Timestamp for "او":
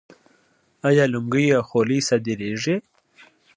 1.55-1.63